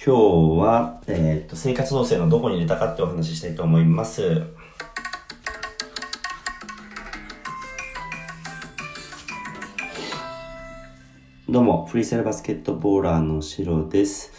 [0.00, 4.44] 今日は、えっ、と、生活動線のどこに入れたかってお話ししたいと思います。
[11.48, 14.30] どうも、フリースタイルバスケットボーラーのシロです。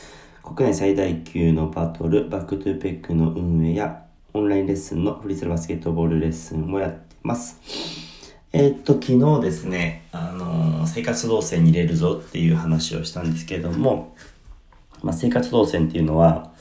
[0.44, 7.60] 国内最大級のバトル、バックトゥーペックの運営や、オンラインレッスンのフリースタイルバスケットボールレッスンをやってます。
[8.54, 14.16] えーっと、昨日ですね、あのー生活動線に入れるぞっていう話をしたんですけれども、
[15.02, 16.52] まあ、生活動線っていうのは、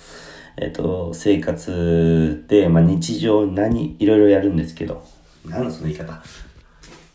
[0.56, 5.04] えーっと、生活で、まあ、日常何、いろいろやるんですけど、
[5.44, 6.22] 何のその言い方？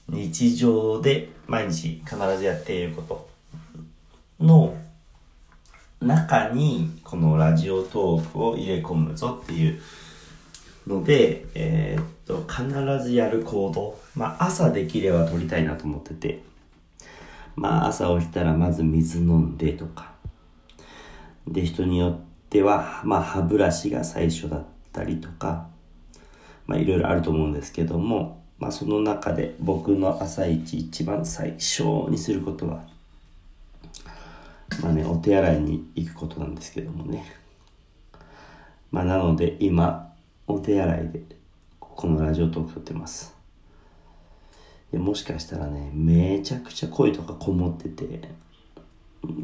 [0.10, 3.30] 日常で毎日必ずやっていること
[4.40, 4.76] の
[6.02, 9.82] 中にこのラジオトークを入れ込むぞっていう
[10.86, 12.70] ので、えーっと、必
[13.04, 13.98] ずやる行動。
[14.16, 16.42] まあ、朝できれば取りたいなと思ってて。
[17.56, 20.13] まあ、朝起きたらまず水飲んでとか。
[21.48, 25.68] で、人によっては、まあ、歯ブラシが最初だったりとか、
[26.68, 32.84] まあ、いろいろあると思うんですけども、まあ、その中で僕の朝一一番最初にすることは、
[34.82, 37.26] まあね、お手洗いに行くことなんですけどもね。
[38.92, 40.14] まあ、なので今、
[40.48, 41.24] お手洗いで
[41.80, 43.36] このラジオトーク撮ってます。
[44.94, 48.30] もしかしたらね、めちゃくちゃ声とかこもってて、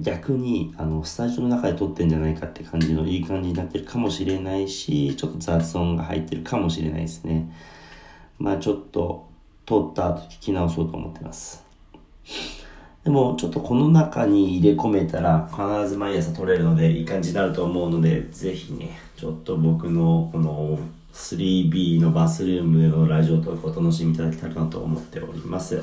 [0.01, 7.51] 逆にあのスタジオの中で撮ってんじゃないかって感じのいい感じになってるかもしれないし、ちょっと雑音が入ってるかもしれないですね。
[8.37, 9.29] まあちょっと
[9.65, 11.63] 撮った後聞き直そうと思ってます。
[13.03, 20.77] でもちょっとこの中に入れ込めたら必ず毎朝撮れるのでいい感じになると思うのでぜひねちょっと僕のこの
[21.13, 25.81] 3B のバスルームでのラジオトークを楽しみいただけたらなと思っております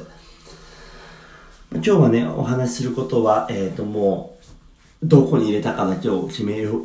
[1.72, 4.38] 今日はねお話しすることはえっ、とも
[5.02, 6.82] うどこに入れたかだけを決めよう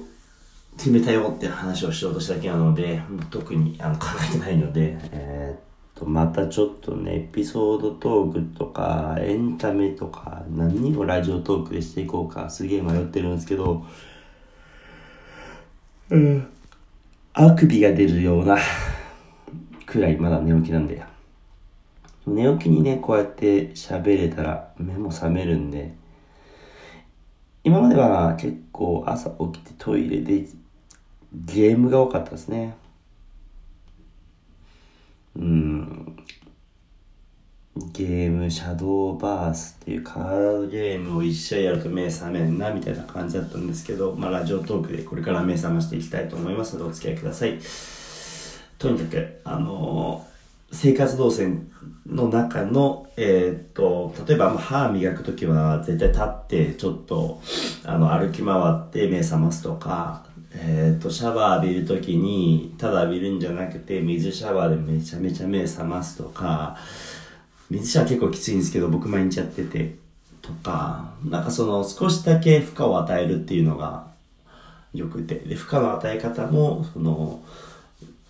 [0.78, 5.60] 決めたよって話をしようとしただけなので特にあの考えてないのでえーっ
[5.96, 13.86] とまたちょっとねエピソードトークとかエンタメとか何をラジオトークでしていこうかすげえ迷ってるんですけど
[16.10, 16.48] うん
[17.34, 18.58] あくびが出るような
[19.86, 21.11] くらいまだ寝起きなんで。
[22.28, 26.00] 寝起きにねこうやって喋れたら目も覚めるんで。
[27.64, 30.48] 今までは結構朝起きてトイレで
[31.32, 32.76] ゲームが多かったですね。
[35.36, 36.18] うん。
[37.94, 47.60] ゲーム、シャドーバースっていうカードゲームを一試合やると目覚めんなみたいな感じだったんですけど、まあラジオトークでこれから目覚ましていきたいと思いますのでお付き合いください。
[48.80, 50.31] とにかく、あのー
[50.72, 51.70] 生活動線
[52.06, 57.42] の中の、えーっと、例えば歯磨くときは絶対立ってちょっと、
[57.86, 66.78] あの、歩き回って目覚ますとか、えーっと、シャワー浴びるときに、ただ浴びるんじゃなくて、水シャワーでめちゃめちゃ目覚ますとか、
[67.70, 69.96] 水シャワー結構きついんですけど、僕毎日やってて、
[70.42, 74.08] とか、なんかその少しだけ負荷を与えるっていうのが
[74.94, 77.42] よくて、で、負荷の与え方も、その、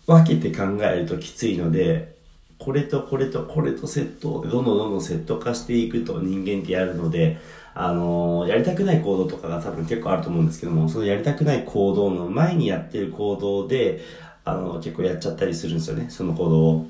[0.08, 2.21] 分けて考えるときついので、
[2.64, 7.40] これとこれとこれとセットでどんどんどんどんセット化していくと人間ってやるので、
[7.74, 14.02] あのーやりたくない行動とかが多分結構あると思うんですけども、そのやりたくない行動の前にやってる行動で、
[14.46, 16.88] あの結構やっちゃったりするんですよね、その行動を。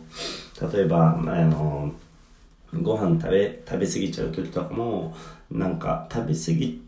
[0.74, 1.94] 例えば、あの
[2.74, 5.16] ご飯食べ、食べ過ぎちゃう時とかも、
[5.50, 6.82] なんか食べ過ぎ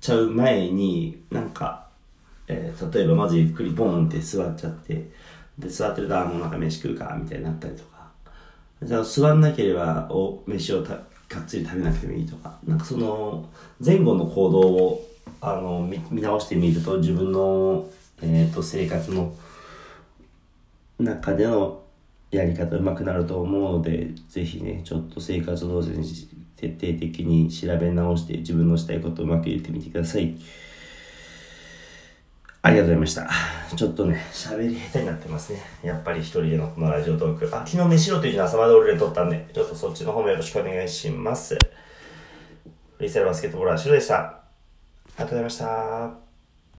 [0.00, 1.88] ちゃう前に、なんか、
[2.48, 5.10] えー例えばまずゆっくりボーンって座っちゃって、
[5.58, 7.99] で、座ってると、あ、もうなんか飯食うか、みたいになったりとか。
[8.82, 10.94] じゃあ座んなければお飯をた
[11.28, 13.48] がっつり食べなくてもいいとかなんかその
[13.84, 15.08] 前後の行動を
[15.40, 17.88] あの見見直してみると自分の、
[18.20, 19.32] えー、と生活の
[20.98, 21.82] 中での
[22.30, 26.02] やり方うまくなると思うのでぜひねちょっと生活動線
[26.56, 30.36] 徹底的に調べ直して自分のしたいことをうまく入れてみてください。
[32.62, 33.30] ありがとうございました。
[33.74, 35.62] ちょっとね、喋り下手になってますね。
[35.82, 37.46] やっぱり一人でのこのラジオトーク。
[37.56, 41.54] あ、昨日飯ろというの朝まで俺で撮ったんで、ちょっとそっちの方もよろしくお願いします。
[41.54, 44.18] フリールバスケットボールはシロでした。
[44.18, 44.42] あ
[45.06, 46.29] りがとうございました。